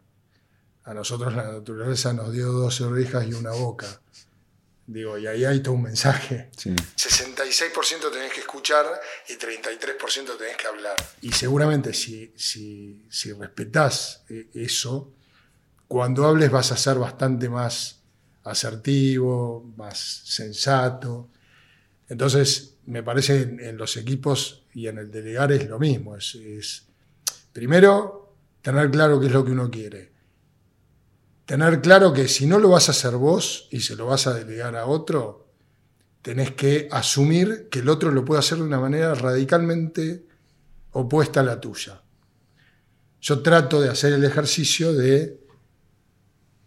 A 0.85 0.95
nosotros 0.95 1.35
la 1.35 1.53
naturaleza 1.53 2.13
nos 2.13 2.33
dio 2.33 2.51
dos 2.53 2.81
orejas 2.81 3.27
y 3.27 3.35
una 3.35 3.53
boca. 3.53 3.87
Digo, 4.87 5.17
y 5.17 5.27
ahí 5.27 5.45
hay 5.45 5.61
todo 5.61 5.75
un 5.75 5.83
mensaje. 5.83 6.51
Sí. 6.57 6.71
66% 6.71 8.11
tenés 8.13 8.33
que 8.33 8.41
escuchar 8.41 8.85
y 9.29 9.35
33% 9.35 10.37
tenés 10.37 10.57
que 10.57 10.67
hablar. 10.67 10.97
Y 11.23 11.33
seguramente 11.33 11.95
si, 11.95 12.33
si, 12.37 13.07
si 13.09 13.33
respetás 13.33 14.25
eh, 14.29 14.49
eso, 14.55 15.13
cuando 15.93 16.25
hables 16.25 16.51
vas 16.51 16.73
a 16.73 16.77
ser 16.79 16.97
bastante 16.97 17.51
más 17.51 18.01
asertivo, 18.45 19.75
más 19.77 19.99
sensato. 20.25 21.29
Entonces, 22.09 22.79
me 22.87 23.03
parece 23.03 23.43
en, 23.43 23.61
en 23.61 23.77
los 23.77 23.99
equipos 23.99 24.65
y 24.73 24.87
en 24.87 24.97
el 24.97 25.11
delegar 25.11 25.53
es 25.53 25.69
lo 25.69 25.79
mismo. 25.79 26.17
Es, 26.17 26.35
es, 26.35 26.87
primero, 27.53 28.35
tener 28.63 28.91
claro 28.91 29.21
qué 29.21 29.27
es 29.27 29.33
lo 29.35 29.45
que 29.45 29.53
uno 29.53 29.71
quiere. 29.71 30.13
Tener 31.45 31.83
claro 31.83 32.11
que 32.15 32.27
si 32.27 32.47
no 32.47 32.59
lo 32.59 32.71
vas 32.71 32.89
a 32.89 32.93
hacer 32.93 33.17
vos 33.17 33.69
y 33.71 33.81
se 33.81 33.95
lo 33.95 34.07
vas 34.07 34.27
a 34.27 34.33
delegar 34.33 34.75
a 34.77 34.87
otro, 34.87 35.53
tenés 36.23 36.53
que 36.53 36.89
asumir 36.91 37.69
que 37.71 37.81
el 37.81 37.91
otro 37.91 38.11
lo 38.11 38.25
puede 38.25 38.39
hacer 38.39 38.57
de 38.57 38.65
una 38.65 38.81
manera 38.81 39.15
radicalmente 39.15 40.25
opuesta 40.93 41.41
a 41.41 41.43
la 41.43 41.61
tuya. 41.61 42.01
Yo 43.21 43.43
trato 43.43 43.79
de 43.79 43.91
hacer 43.91 44.15
el 44.15 44.25
ejercicio 44.25 44.95
de 44.95 45.42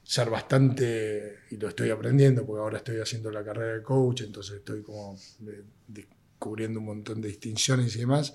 ser 0.06 0.30
bastante, 0.30 1.40
y 1.50 1.58
lo 1.58 1.68
estoy 1.68 1.90
aprendiendo, 1.90 2.46
porque 2.46 2.62
ahora 2.62 2.78
estoy 2.78 3.00
haciendo 3.00 3.32
la 3.32 3.44
carrera 3.44 3.74
de 3.78 3.84
coach, 3.84 4.22
entonces 4.22 4.58
estoy 4.58 4.84
como 4.84 5.20
de- 5.40 5.64
descubriendo 5.88 6.80
un 6.80 6.86
montón 6.86 7.22
de 7.22 7.28
distinciones 7.30 7.96
y 7.96 8.00
demás, 8.00 8.34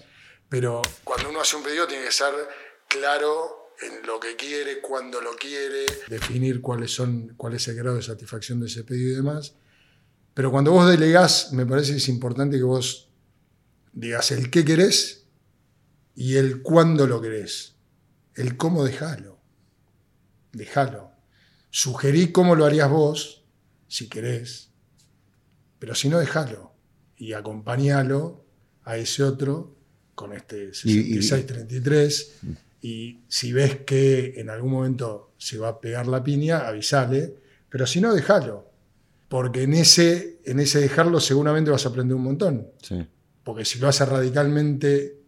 pero 0.48 0.82
cuando 1.04 1.30
uno 1.30 1.40
hace 1.40 1.54
un 1.56 1.62
pedido 1.62 1.86
tiene 1.86 2.04
que 2.06 2.12
ser 2.12 2.34
claro 2.88 3.70
en 3.82 4.04
lo 4.04 4.18
que 4.18 4.34
quiere, 4.34 4.80
cuándo 4.80 5.20
lo 5.20 5.30
quiere, 5.36 5.86
definir 6.08 6.60
cuáles 6.60 6.90
son, 6.92 7.34
cuál 7.36 7.54
es 7.54 7.66
el 7.68 7.76
grado 7.76 7.96
de 7.96 8.02
satisfacción 8.02 8.58
de 8.60 8.66
ese 8.66 8.82
pedido 8.82 9.12
y 9.12 9.16
demás. 9.16 9.54
Pero 10.34 10.50
cuando 10.50 10.72
vos 10.72 10.88
delegás, 10.90 11.52
me 11.52 11.64
parece 11.64 11.92
que 11.92 11.98
es 11.98 12.08
importante 12.08 12.56
que 12.56 12.62
vos 12.64 13.08
digas 13.92 14.32
el 14.32 14.50
qué 14.50 14.64
querés 14.64 15.24
y 16.16 16.36
el 16.36 16.62
cuándo 16.62 17.06
lo 17.06 17.20
querés. 17.22 17.74
El 18.34 18.56
cómo 18.56 18.84
dejalo. 18.84 19.38
Dejalo. 20.52 21.09
Sugerí 21.70 22.32
cómo 22.32 22.54
lo 22.56 22.64
harías 22.64 22.90
vos, 22.90 23.44
si 23.88 24.08
querés, 24.08 24.70
pero 25.78 25.94
si 25.94 26.08
no, 26.08 26.18
dejalo. 26.18 26.72
Y 27.16 27.32
acompañalo 27.32 28.44
a 28.84 28.96
ese 28.96 29.22
otro 29.22 29.76
con 30.14 30.32
este 30.32 30.70
Y- 30.84 31.16
y- 31.16 31.22
66-33. 31.22 32.32
Y 32.82 33.20
si 33.28 33.52
ves 33.52 33.76
que 33.86 34.34
en 34.40 34.50
algún 34.50 34.72
momento 34.72 35.32
se 35.38 35.58
va 35.58 35.68
a 35.68 35.80
pegar 35.80 36.06
la 36.06 36.22
piña, 36.24 36.66
avisale. 36.66 37.34
Pero 37.68 37.86
si 37.86 38.00
no, 38.00 38.14
dejalo. 38.14 38.68
Porque 39.28 39.62
en 39.62 39.74
ese, 39.74 40.40
en 40.44 40.60
ese 40.60 40.80
dejarlo 40.80 41.20
seguramente 41.20 41.70
vas 41.70 41.86
a 41.86 41.90
aprender 41.90 42.16
un 42.16 42.24
montón. 42.24 42.68
Sí. 42.82 43.06
Porque 43.44 43.64
si 43.64 43.78
lo 43.78 43.88
haces 43.88 44.08
radicalmente 44.08 45.18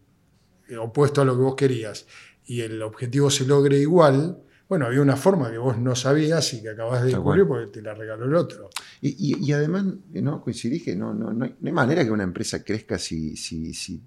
eh, 0.67 0.77
opuesto 0.77 1.21
a 1.21 1.25
lo 1.25 1.35
que 1.35 1.41
vos 1.41 1.55
querías 1.55 2.05
y 2.45 2.61
el 2.61 2.81
objetivo 2.81 3.29
se 3.29 3.45
logre 3.45 3.77
igual, 3.79 4.39
bueno, 4.73 4.87
había 4.87 5.01
una 5.01 5.15
forma 5.15 5.51
que 5.51 5.57
vos 5.59 5.77
no 5.77 5.95
sabías 5.95 6.51
y 6.55 6.61
que 6.63 6.69
acabas 6.69 7.01
de 7.03 7.09
descubrir 7.09 7.45
porque 7.47 7.67
te 7.71 7.81
la 7.83 7.93
regaló 7.93 8.25
el 8.25 8.33
otro. 8.35 8.69
Y, 9.01 9.09
y- 9.35 9.45
y 9.45 9.51
además, 9.53 9.85
¿no? 10.13 10.41
coincidís 10.41 10.83
que 10.83 10.95
no, 10.95 11.13
no, 11.13 11.31
no, 11.31 11.45
hay, 11.45 11.55
no 11.59 11.67
hay 11.67 11.73
manera 11.73 12.03
que 12.03 12.09
una 12.11 12.23
empresa 12.23 12.63
crezca 12.63 12.97
si, 12.97 13.35
si, 13.37 13.73
si 13.73 14.01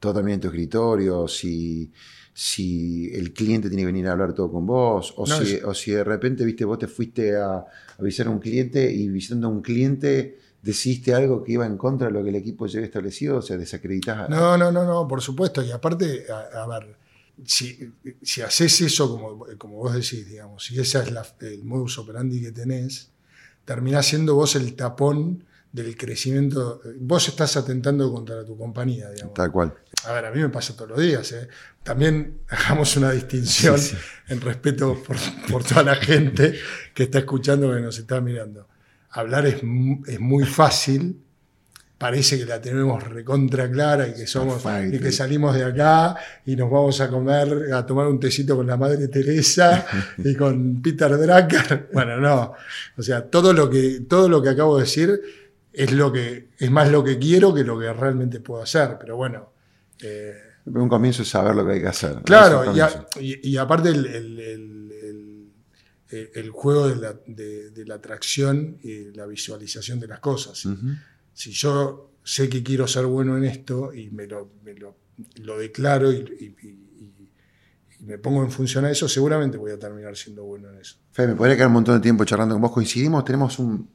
todo 0.00 0.14
también 0.14 0.34
en 0.36 0.40
tu 0.40 0.48
escritorio, 0.48 1.28
si, 1.28 1.92
si 2.34 3.10
el 3.14 3.32
cliente 3.32 3.68
tiene 3.68 3.82
que 3.82 3.86
venir 3.86 4.08
a 4.08 4.12
hablar 4.12 4.32
todo 4.32 4.50
con 4.50 4.66
vos, 4.66 5.14
o, 5.16 5.26
No, 5.26 5.36
si, 5.38 5.54
es- 5.54 5.64
o 5.64 5.72
si 5.74 5.92
de 5.92 6.02
repente 6.04 6.44
viste 6.44 6.64
vos 6.64 6.78
te 6.78 6.88
fuiste 6.88 7.36
a, 7.36 7.56
a 7.58 8.02
visitar 8.02 8.26
a 8.26 8.30
un 8.30 8.38
cliente 8.40 8.90
y 8.92 9.08
visitando 9.08 9.46
a 9.46 9.50
un 9.50 9.62
cliente 9.62 10.38
decidiste 10.62 11.14
algo 11.14 11.44
que 11.44 11.52
iba 11.52 11.64
en 11.66 11.76
contra 11.76 12.08
de 12.08 12.12
lo 12.12 12.22
que 12.24 12.30
el 12.30 12.36
equipo 12.36 12.64
había 12.64 12.80
establecido, 12.80 13.36
o 13.38 13.42
sea, 13.42 13.56
desacreditas 13.56 14.18
a- 14.18 14.28
No, 14.28 14.58
no, 14.58 14.72
no, 14.72 14.84
no, 14.84 15.06
por 15.06 15.20
supuesto. 15.22 15.62
Y 15.62 15.70
aparte, 15.70 16.26
a, 16.30 16.62
a 16.64 16.66
ver, 16.66 16.96
si, 17.44 17.92
si 18.22 18.42
haces 18.42 18.80
eso 18.80 19.08
como, 19.10 19.46
como 19.58 19.76
vos 19.76 19.94
decís, 19.94 20.26
digamos, 20.28 20.64
si 20.64 20.78
ese 20.78 20.98
es 21.00 21.10
la- 21.12 21.26
el 21.40 21.64
modus 21.64 21.98
operandi 21.98 22.40
que 22.42 22.52
tenés, 22.52 23.10
terminás 23.64 24.06
siendo 24.06 24.34
vos 24.34 24.56
el 24.56 24.74
tapón 24.74 25.44
del 25.72 25.96
crecimiento. 25.98 26.80
Vos 26.98 27.28
estás 27.28 27.56
atentando 27.58 28.10
contra 28.10 28.44
tu 28.44 28.56
compañía, 28.56 29.10
digamos. 29.10 29.34
tal 29.34 29.52
cual. 29.52 29.74
A 30.04 30.12
ver, 30.12 30.24
a 30.24 30.30
mí 30.30 30.40
me 30.40 30.48
pasa 30.48 30.74
todos 30.74 30.90
los 30.90 31.00
días. 31.00 31.30
¿eh? 31.32 31.46
También 31.82 32.38
hagamos 32.48 32.96
una 32.96 33.10
distinción 33.12 33.78
Sí, 33.78 33.90
sí. 33.94 33.96
en 34.28 34.40
respeto 34.40 35.02
por, 35.06 35.16
por 35.50 35.62
toda 35.64 35.82
la 35.82 35.96
gente 35.96 36.58
que 36.94 37.02
está 37.04 37.18
escuchando, 37.18 37.72
que 37.74 37.80
nos 37.82 37.98
está 37.98 38.20
mirando. 38.22 38.66
Hablar 39.10 39.46
es, 39.46 39.56
es 40.06 40.20
muy 40.20 40.44
fácil, 40.46 41.20
parece 41.98 42.38
que 42.38 42.46
la 42.46 42.60
tenemos 42.60 43.02
recontra 43.02 43.68
clara 43.70 44.06
y 44.06 44.14
que, 44.14 44.26
somos, 44.26 44.62
Perfecto. 44.62 44.96
y 44.96 45.00
que 45.00 45.10
salimos 45.12 45.54
de 45.56 45.64
acá 45.64 46.16
y 46.46 46.54
nos 46.54 46.70
vamos 46.70 47.00
a 47.00 47.08
comer, 47.10 47.72
a 47.74 47.84
tomar 47.84 48.06
un 48.06 48.20
tecito 48.20 48.54
con 48.56 48.66
la 48.68 48.76
Madre 48.76 49.08
Teresa 49.08 49.84
y 50.18 50.34
con 50.36 50.80
Peter 50.80 51.10
Drucker. 51.18 51.88
Bueno, 51.92 52.16
no. 52.18 52.52
O 52.96 53.02
sea, 53.02 53.22
todo 53.28 53.52
lo 53.52 53.68
que, 53.68 54.02
todo 54.08 54.28
lo 54.28 54.40
que 54.40 54.50
acabo 54.50 54.76
de 54.78 54.84
decir 54.84 55.20
es, 55.72 55.92
lo 55.92 56.12
que, 56.12 56.50
es 56.58 56.70
más 56.70 56.88
lo 56.90 57.02
que 57.02 57.18
quiero 57.18 57.52
que 57.52 57.64
lo 57.64 57.78
que 57.78 57.92
realmente 57.92 58.38
puedo 58.40 58.62
hacer. 58.62 58.96
Pero 59.00 59.16
bueno. 59.16 59.52
eh, 60.00 60.34
Un 60.66 60.88
comienzo 60.88 61.22
es 61.22 61.28
saber 61.28 61.54
lo 61.56 61.66
que 61.66 61.72
hay 61.72 61.80
que 61.80 61.88
hacer. 61.88 62.16
Claro, 62.24 62.72
y, 63.20 63.56
a- 63.56 63.62
aparte 63.62 63.88
el, 63.88 64.06
el- 64.06 64.40
el- 64.40 66.28
el 66.34 66.50
juego 66.50 66.88
de 66.88 66.96
la, 66.96 67.14
de- 67.26 67.70
de 67.70 67.84
la 67.84 67.96
atracción 67.96 68.78
y 68.82 69.10
la 69.12 69.26
visualización 69.26 70.00
de 70.00 70.06
las 70.06 70.20
cosas. 70.20 70.64
Ujú. 70.64 70.86
Si 71.38 71.52
yo 71.52 72.10
sé 72.24 72.48
que 72.48 72.64
quiero 72.64 72.88
ser 72.88 73.06
bueno 73.06 73.36
en 73.36 73.44
esto 73.44 73.94
y 73.94 74.10
me 74.10 74.26
lo, 74.26 74.50
me 74.64 74.74
lo- 74.74 74.96
lo 75.36 75.56
declaro 75.56 76.10
y, 76.12 76.16
y- 76.16 76.66
y- 76.66 77.30
y 78.00 78.04
me 78.04 78.18
pongo 78.18 78.42
en 78.42 78.50
función 78.50 78.84
a 78.84 78.90
eso, 78.90 79.08
seguramente 79.08 79.56
voy 79.56 79.70
a 79.70 79.78
terminar 79.78 80.16
siendo 80.16 80.42
bueno 80.42 80.68
en 80.70 80.78
eso. 80.80 80.96
Fede, 81.12 81.28
me 81.28 81.34
podría 81.36 81.54
quedar 81.54 81.68
un 81.68 81.74
montón 81.74 81.94
de 81.94 82.00
tiempo 82.00 82.24
charlando 82.24 82.56
con 82.56 82.62
vos. 82.62 82.72
Coincidimos, 82.72 83.24
tenemos 83.24 83.58
un. 83.60 83.88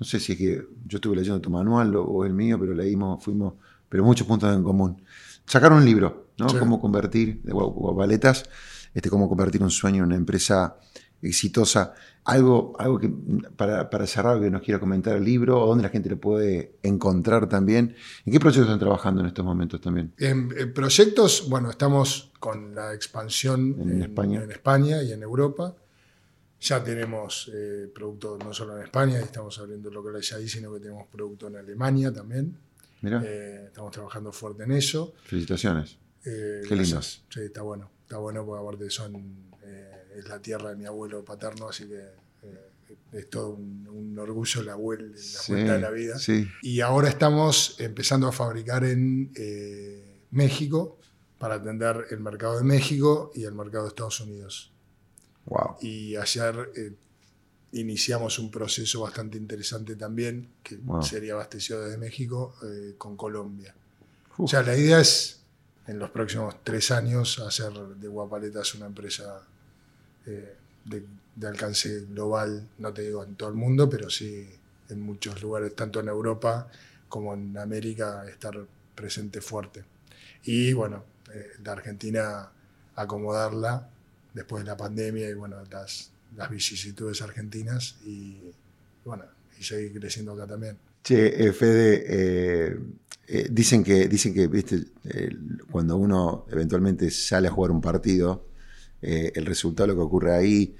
No 0.00 0.04
sé 0.04 0.18
si 0.18 0.32
es 0.32 0.38
que 0.38 0.66
yo 0.86 0.96
estuve 0.98 1.14
leyendo 1.14 1.40
tu 1.40 1.50
manual 1.50 1.94
o, 1.94 2.02
o 2.04 2.24
el 2.24 2.32
mío, 2.32 2.58
pero 2.58 2.74
leímos, 2.74 3.22
fuimos, 3.22 3.54
pero 3.88 4.02
muchos 4.02 4.26
puntos 4.26 4.52
en 4.52 4.64
común. 4.64 5.00
Sacar 5.46 5.72
un 5.72 5.84
libro, 5.84 6.30
¿no? 6.38 6.48
Sí. 6.48 6.56
Cómo 6.58 6.80
convertir, 6.80 7.42
de 7.42 7.52
Gua- 7.52 7.72
Guapaletas, 7.72 8.44
este, 8.92 9.08
cómo 9.08 9.28
convertir 9.28 9.62
un 9.62 9.70
sueño 9.70 9.98
en 9.98 10.06
una 10.08 10.16
empresa 10.16 10.76
exitosa. 11.22 11.94
Algo, 12.24 12.74
algo 12.78 13.00
que, 13.00 13.10
para, 13.56 13.90
para 13.90 14.06
cerrar, 14.06 14.40
que 14.40 14.48
nos 14.50 14.62
quiera 14.62 14.78
comentar 14.78 15.16
el 15.16 15.24
libro, 15.24 15.60
o 15.60 15.66
dónde 15.66 15.82
la 15.82 15.88
gente 15.88 16.08
lo 16.08 16.18
puede 16.20 16.76
encontrar 16.82 17.48
también. 17.48 17.96
¿En 18.24 18.32
qué 18.32 18.38
proyectos 18.38 18.66
están 18.68 18.78
trabajando 18.78 19.20
en 19.22 19.26
estos 19.26 19.44
momentos 19.44 19.80
también? 19.80 20.12
En, 20.18 20.48
en 20.56 20.72
proyectos, 20.72 21.48
bueno, 21.48 21.70
estamos 21.70 22.30
con 22.38 22.74
la 22.74 22.94
expansión 22.94 23.76
En 23.80 24.02
España. 24.02 24.42
en 24.44 24.50
España 24.52 25.02
y 25.02 25.12
en 25.12 25.22
Europa. 25.22 25.74
Ya 26.60 26.84
tenemos 26.84 27.50
eh, 27.52 27.90
producto 27.92 28.38
no 28.38 28.54
solo 28.54 28.76
en 28.76 28.84
España, 28.84 29.18
estamos 29.18 29.58
abriendo 29.58 29.90
locales 29.90 30.32
ahí, 30.32 30.48
sino 30.48 30.72
que 30.72 30.78
tenemos 30.78 31.08
producto 31.08 31.48
en 31.48 31.56
Alemania 31.56 32.12
también. 32.12 32.56
Mira, 33.00 33.20
Eh, 33.26 33.64
estamos 33.66 33.90
trabajando 33.90 34.30
fuerte 34.30 34.62
en 34.62 34.70
eso. 34.70 35.12
felicitaciones. 35.24 35.98
Eh, 36.24 36.60
Qué 36.68 36.76
lindo. 36.76 37.02
Sí, 37.02 37.18
está 37.40 37.62
bueno. 37.62 37.90
Está 38.02 38.18
bueno 38.18 38.46
porque 38.46 38.62
aparte 38.62 38.90
son, 38.90 39.50
es 40.16 40.28
la 40.28 40.40
tierra 40.40 40.70
de 40.70 40.76
mi 40.76 40.86
abuelo 40.86 41.24
paterno, 41.24 41.68
así 41.68 41.86
que 41.88 42.00
eh, 42.42 42.68
es 43.12 43.30
todo 43.30 43.50
un, 43.50 43.86
un 43.88 44.18
orgullo 44.18 44.62
la, 44.62 44.74
Sí, 45.16 45.52
vuelta 45.52 45.74
de 45.74 45.80
la 45.80 45.90
vida. 45.90 46.18
Sí. 46.18 46.48
Y 46.62 46.80
ahora 46.80 47.08
estamos 47.08 47.76
empezando 47.78 48.26
a 48.28 48.32
fabricar 48.32 48.84
en 48.84 49.30
eh, 49.36 50.24
México 50.30 50.98
para 51.38 51.56
atender 51.56 52.06
el 52.10 52.20
mercado 52.20 52.58
de 52.58 52.64
México 52.64 53.32
y 53.34 53.44
el 53.44 53.52
mercado 53.54 53.84
de 53.84 53.88
Estados 53.88 54.20
Unidos. 54.20 54.72
Wow. 55.46 55.76
Y 55.80 56.14
ayer 56.16 56.70
eh, 56.76 56.92
iniciamos 57.72 58.38
un 58.38 58.50
proceso 58.50 59.00
bastante 59.00 59.38
interesante 59.38 59.96
también, 59.96 60.48
que 60.62 60.76
Wow. 60.76 61.02
sería 61.02 61.32
abastecido 61.34 61.82
desde 61.84 61.98
México 61.98 62.54
eh, 62.64 62.94
con 62.98 63.16
Colombia. 63.16 63.74
Uf. 64.38 64.40
O 64.44 64.48
sea, 64.48 64.62
la 64.62 64.76
idea 64.76 65.00
es 65.00 65.40
en 65.88 65.98
los 65.98 66.10
próximos 66.10 66.54
tres 66.62 66.90
años 66.92 67.38
hacer 67.40 67.72
de 67.72 68.08
Guapaletas 68.08 68.74
una 68.76 68.86
empresa 68.86 69.42
eh, 70.26 70.54
de, 70.84 71.04
de 71.36 71.46
alcance 71.46 72.06
global, 72.06 72.68
no 72.78 72.92
te 72.92 73.02
digo 73.02 73.24
en 73.24 73.34
todo 73.34 73.48
el 73.48 73.54
mundo, 73.54 73.88
pero 73.88 74.10
sí 74.10 74.48
en 74.88 75.00
muchos 75.00 75.40
lugares, 75.42 75.74
tanto 75.74 76.00
en 76.00 76.08
Europa 76.08 76.68
como 77.08 77.34
en 77.34 77.56
América, 77.58 78.24
estar 78.28 78.54
presente 78.94 79.40
fuerte. 79.40 79.84
Y 80.44 80.72
bueno, 80.72 81.04
eh, 81.32 81.52
la 81.64 81.72
Argentina 81.72 82.50
acomodarla 82.94 83.88
después 84.34 84.64
de 84.64 84.70
la 84.70 84.76
pandemia 84.76 85.28
y 85.28 85.34
bueno, 85.34 85.56
las 85.70 86.12
las 86.36 86.50
vicisitudes 86.50 87.22
argentinas 87.22 87.96
y 88.04 88.36
bueno, 89.04 89.24
y 89.58 89.62
seguir 89.62 89.98
creciendo 89.98 90.32
acá 90.32 90.46
también. 90.46 90.76
Che, 91.02 91.46
eh, 91.46 91.52
Fede, 91.52 92.04
eh, 92.06 92.78
eh, 93.26 93.48
dicen 93.50 93.82
que, 93.82 94.08
dicen 94.08 94.32
que 94.32 94.46
viste, 94.46 94.84
cuando 95.70 95.96
uno 95.96 96.46
eventualmente 96.50 97.10
sale 97.10 97.48
a 97.48 97.50
jugar 97.50 97.70
un 97.70 97.80
partido, 97.80 98.46
el 99.02 99.44
resultado, 99.46 99.88
lo 99.88 99.94
que 99.94 100.00
ocurre 100.00 100.34
ahí, 100.34 100.76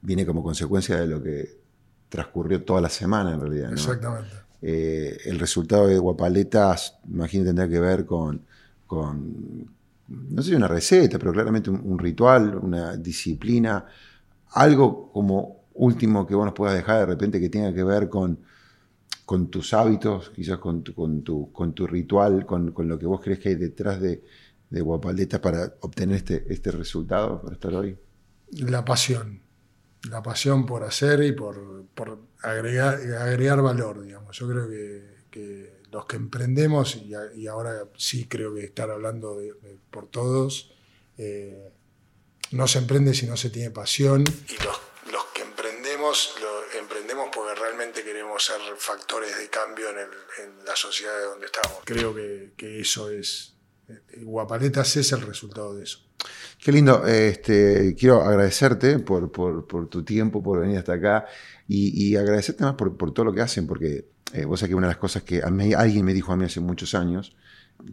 viene 0.00 0.24
como 0.26 0.42
consecuencia 0.42 0.96
de 0.96 1.06
lo 1.06 1.22
que 1.22 1.60
transcurrió 2.08 2.62
toda 2.64 2.80
la 2.80 2.88
semana 2.88 3.34
en 3.34 3.40
realidad. 3.40 3.72
Exactamente. 3.72 4.30
el 4.62 5.38
resultado 5.38 5.86
de 5.86 5.98
Guapaletas, 5.98 6.98
imagino, 7.08 7.44
tendrá 7.44 7.68
que 7.68 7.78
ver 7.78 8.06
con, 8.06 8.42
con 8.86 9.68
no 10.08 10.42
sé 10.42 10.50
si 10.50 10.56
una 10.56 10.68
receta, 10.68 11.18
pero 11.18 11.32
claramente 11.32 11.70
un, 11.70 11.98
ritual, 11.98 12.56
una 12.56 12.96
disciplina, 12.96 13.84
algo 14.52 15.12
como 15.12 15.64
último 15.74 16.26
que 16.26 16.34
vos 16.34 16.44
nos 16.44 16.54
puedas 16.54 16.74
dejar 16.74 17.00
de 17.00 17.06
repente 17.06 17.40
que 17.40 17.48
tenga 17.48 17.72
que 17.72 17.84
ver 17.84 18.08
con 18.08 18.38
con 19.30 19.46
tus 19.48 19.74
hábitos, 19.74 20.30
quizás 20.30 20.58
con 20.58 20.82
tu, 20.82 20.92
con 20.92 21.22
tu, 21.22 21.52
con 21.52 21.72
tu 21.72 21.86
ritual, 21.86 22.44
con, 22.44 22.74
lo 22.76 22.98
que 22.98 23.06
vos 23.06 23.20
crees 23.20 23.38
que 23.38 23.50
hay 23.50 23.54
detrás 23.54 24.00
de, 24.00 24.24
de 24.70 24.80
Guapaleta 24.80 25.40
para 25.40 25.74
obtener 25.80 26.16
este, 26.16 26.46
este 26.48 26.70
resultado, 26.70 27.42
para 27.42 27.54
estar 27.54 27.74
hoy? 27.74 27.98
La 28.52 28.84
pasión. 28.84 29.42
La 30.08 30.22
pasión 30.22 30.64
por 30.64 30.84
hacer 30.84 31.22
y 31.22 31.32
por, 31.32 31.88
agregar, 32.42 32.94
agregar 32.94 33.60
valor, 33.60 34.02
digamos. 34.02 34.36
Yo 34.38 34.48
creo 34.48 34.68
que, 35.30 35.80
los 35.90 36.06
que 36.06 36.16
emprendemos, 36.16 36.96
y, 36.96 37.46
ahora 37.46 37.84
sí 37.96 38.26
creo 38.26 38.54
que 38.54 38.64
estar 38.64 38.90
hablando 38.90 39.38
por 39.90 40.06
todos, 40.08 40.72
eh, 41.18 41.72
no 42.52 42.66
se 42.66 42.78
emprende 42.78 43.12
si 43.14 43.26
no 43.26 43.36
se 43.36 43.50
tiene 43.50 43.70
pasión. 43.70 44.22
Y 44.22 44.64
los, 44.64 44.80
los 45.12 45.24
que 45.34 45.42
emprendemos, 45.42 46.34
emprendemos 46.78 47.28
porque 47.32 47.54
realmente 47.60 48.02
queremos 48.02 48.44
ser 48.44 48.60
factores 48.78 49.36
de 49.36 49.48
cambio 49.48 49.90
en, 49.90 50.64
la 50.64 50.76
sociedad 50.76 51.16
de 51.16 51.24
donde 51.24 51.46
estamos. 51.46 51.78
Creo 51.84 52.14
que, 52.14 52.80
eso 52.80 53.10
es, 53.10 53.54
Guapaletas 54.22 54.96
es 54.96 55.12
el 55.12 55.22
resultado 55.22 55.74
de 55.74 55.84
eso. 55.84 55.98
Qué 56.62 56.72
lindo, 56.72 57.06
este, 57.06 57.94
quiero 57.98 58.22
agradecerte 58.22 58.98
por, 58.98 59.30
tu 59.88 60.02
tiempo, 60.04 60.42
por 60.42 60.60
venir 60.60 60.78
hasta 60.78 60.94
acá 60.94 61.26
y, 61.66 62.14
agradecerte 62.16 62.64
más 62.64 62.74
por, 62.74 63.12
todo 63.12 63.24
lo 63.24 63.32
que 63.32 63.40
hacen, 63.40 63.66
porque 63.66 64.08
eh, 64.32 64.44
vos 64.44 64.60
sabés 64.60 64.70
que 64.70 64.74
una 64.74 64.88
de 64.88 64.92
las 64.92 65.00
cosas 65.00 65.22
que 65.22 65.42
a 65.42 65.50
mí, 65.50 65.72
alguien 65.72 66.04
me 66.04 66.12
dijo 66.12 66.32
a 66.32 66.36
mí 66.36 66.44
hace 66.44 66.60
muchos 66.60 66.94
años, 66.94 67.34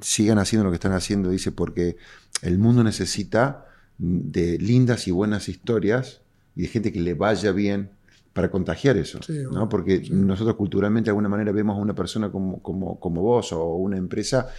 sigan 0.01 0.37
haciendo 0.39 0.65
lo 0.65 0.71
que 0.71 0.75
están 0.75 0.91
haciendo, 0.91 1.29
dice, 1.29 1.51
porque 1.51 1.95
el 2.41 2.57
mundo 2.57 2.83
necesita 2.83 3.65
de 3.97 4.57
lindas 4.59 5.07
y 5.07 5.11
buenas 5.11 5.47
historias 5.47 6.21
y 6.55 6.63
de 6.63 6.67
gente 6.67 6.91
que 6.91 6.99
le 6.99 7.13
vaya 7.13 7.51
bien 7.51 7.91
para 8.33 8.51
contagiar 8.51 8.97
eso, 8.97 9.19
¿no? 9.51 9.67
Porque 9.67 10.09
nosotros 10.11 10.55
culturalmente 10.57 11.05
de 11.05 11.11
alguna 11.11 11.29
manera 11.29 11.51
vemos 11.51 11.75
a 11.75 11.79
una 11.79 11.95
persona 11.95 12.31
como, 12.31 12.61
como, 12.61 12.99
como 12.99 13.21
vos 13.21 13.51
o 13.53 13.75
una 13.75 13.97
empresa 13.97 14.49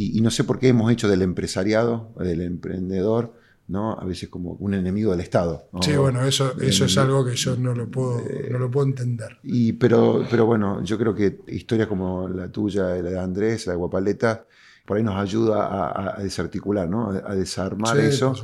y, 0.00 0.20
no 0.20 0.30
sé 0.30 0.44
por 0.44 0.60
qué 0.60 0.68
hemos 0.68 0.92
hecho 0.92 1.08
del 1.08 1.22
empresariado, 1.22 2.12
del 2.18 2.42
emprendedor, 2.42 3.34
¿no? 3.66 3.98
A 3.98 4.04
veces 4.04 4.28
como 4.28 4.52
un 4.52 4.74
enemigo 4.74 5.10
del 5.10 5.20
Estado. 5.20 5.68
Sí, 5.80 5.96
bueno, 5.96 6.24
eso, 6.24 6.54
eso 6.60 6.84
es 6.84 6.96
algo 6.98 7.24
que 7.24 7.34
yo 7.34 7.56
no 7.56 7.74
lo 7.74 7.90
puedo, 7.90 8.22
no 8.48 8.58
lo 8.60 8.70
puedo 8.70 8.86
entender. 8.86 9.38
Y, 9.42 9.72
pero, 9.72 10.24
pero 10.30 10.46
bueno, 10.46 10.84
yo 10.84 10.98
creo 10.98 11.16
que 11.16 11.40
historias 11.48 11.88
como 11.88 12.28
la 12.28 12.48
tuya, 12.48 12.90
la 13.02 13.10
de 13.10 13.18
Andrés, 13.18 13.66
la 13.66 13.72
de 13.72 13.78
Guapaleta, 13.78 14.46
por 14.86 14.98
ahí 14.98 15.02
nos 15.02 15.16
ayuda 15.16 16.16
a, 16.16 16.22
desarticular, 16.22 16.88
¿no? 16.88 17.10
a, 17.10 17.34
desarmar 17.34 17.98
eso. 17.98 18.34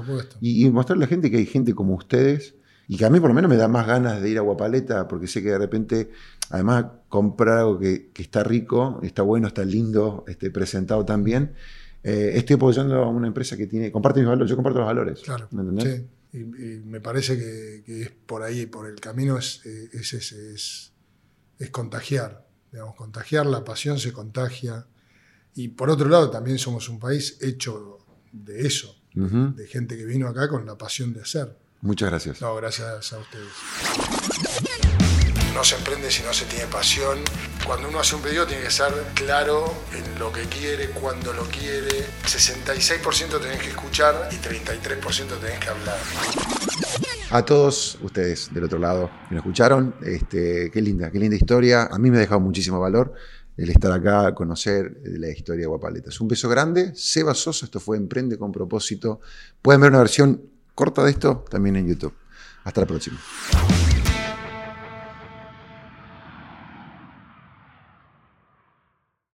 Y, 0.41 0.67
y 0.67 0.71
mostrarle 0.71 1.05
a 1.05 1.07
la 1.07 1.09
gente 1.09 1.31
que 1.31 1.37
hay 1.37 1.47
gente 1.47 1.73
como 1.73 1.95
ustedes 1.95 2.57
y 2.87 2.97
que 2.97 3.05
a 3.05 3.11
mí 3.11 3.21
por 3.21 3.31
lo 3.31 3.35
menos 3.35 3.49
me 3.49 3.57
da 3.57 3.69
más 3.69 3.87
ganas 3.87 4.21
de 4.21 4.31
ir 4.31 4.39
a 4.39 4.43
Guapaleta, 4.43 5.09
porque 5.09 5.27
sé 5.27 5.43
que 5.43 5.51
de 5.51 5.59
repente, 5.59 6.11
además, 6.51 6.87
comprar 7.09 7.59
algo 7.59 7.79
que, 7.79 8.11
está 8.17 8.43
rico, 8.43 9.01
está 9.03 9.23
bueno, 9.23 9.49
está 9.49 9.65
lindo, 9.65 10.25
esté 10.29 10.51
presentado 10.51 11.05
también. 11.05 11.55
Eh, 12.03 12.33
estoy 12.35 12.57
apoyando 12.57 12.97
a 12.97 13.09
una 13.09 13.27
empresa 13.27 13.57
que 13.57 13.67
tiene, 13.67 13.91
comparte 13.91 14.21
mis 14.21 14.29
valores, 14.29 14.51
yo 14.51 14.57
comparto 14.57 14.81
los 14.81 14.87
valores. 14.87 15.21
Claro. 15.21 15.49
¿Me 15.51 15.81
Sí. 15.81 16.07
Y, 16.35 16.39
me 16.85 17.01
parece 17.01 17.39
que, 17.39 18.03
es 18.03 18.11
por 18.11 18.43
ahí, 18.43 18.67
por 18.67 18.89
el 18.89 18.99
camino, 19.01 19.39
es, 19.39 19.65
es, 19.65 20.13
es, 20.13 20.93
es, 21.59 21.71
contagiar. 21.71 22.45
Digamos, 22.73 22.97
contagiar, 22.97 23.47
la 23.47 23.65
pasión 23.65 24.01
se 24.01 24.13
contagia. 24.13 24.85
Y 25.55 25.69
por 25.69 25.91
otro 25.91 26.09
lado, 26.09 26.31
también 26.31 26.59
somos 26.59 26.89
un 26.89 26.99
país 26.99 27.39
hecho 27.41 27.99
de 28.33 28.67
eso, 28.67 28.97
de 29.15 29.67
gente 29.69 29.97
que 29.97 30.05
vino 30.05 30.27
acá 30.27 30.49
con 30.49 30.67
la 30.67 30.77
pasión 30.77 31.13
de 31.13 31.21
hacer. 31.21 31.57
Muchas 31.85 32.09
gracias. 32.09 32.41
No, 32.41 32.57
gracias 32.57 33.13
a 33.13 33.19
ustedes. 33.19 33.47
No 35.53 35.63
se 35.63 35.77
emprende 35.77 36.11
si 36.11 36.23
no 36.23 36.33
se 36.33 36.47
tiene 36.47 36.65
pasión. 36.67 37.19
Cuando 37.67 37.91
uno 37.91 38.01
hace 38.01 38.17
un 38.17 38.23
pedido 38.23 38.47
tiene 38.47 38.63
que 38.63 38.71
ser 38.71 38.91
claro 39.13 39.71
en 39.93 40.19
lo 40.19 40.33
que 40.33 40.45
quiere, 40.45 40.89
cuando 40.89 41.35
lo 41.35 41.43
quiere. 41.43 42.07
66% 42.25 43.39
tenés 43.39 43.61
que 43.61 43.69
escuchar 43.69 44.31
y 44.33 44.37
33% 44.37 45.39
tenés 45.39 45.59
que 45.59 45.69
hablar. 45.69 45.99
A 47.31 47.45
todos 47.45 47.99
ustedes 48.01 48.49
del 48.55 48.65
otro 48.65 48.79
lado 48.79 49.11
que 49.29 49.35
me 49.35 49.41
escucharon, 49.41 49.95
este, 50.03 50.71
qué 50.71 50.81
linda, 50.81 51.11
qué 51.11 51.19
linda 51.19 51.37
historia. 51.37 51.91
A 51.93 51.99
mí 51.99 52.11
me 52.11 52.17
ha 52.17 52.21
dejado 52.21 52.41
muchísimo 52.41 52.81
valor 52.81 53.13
el 53.59 53.69
estar 53.69 53.93
acá, 53.93 54.35
conocer 54.35 55.03
la 55.05 55.29
historia 55.29 55.61
de 55.61 55.67
Guapaletas. 55.67 56.19
Un 56.19 56.29
beso 56.29 56.49
grande. 56.49 56.93
Seba 56.95 57.35
Sosa, 57.35 57.67
esto 57.67 57.79
fue 57.79 57.99
Emprende 57.99 58.39
con 58.39 58.51
propósito. 58.51 59.21
Pueden 59.61 59.83
ver 59.83 59.91
una 59.91 59.99
versión 59.99 60.54
corta 60.75 61.05
de 61.05 61.11
esto 61.11 61.45
también 61.51 61.77
en 61.77 61.89
YouTube. 61.89 62.15
Hasta 62.65 62.81
la 62.81 62.87
próxima. 62.87 63.19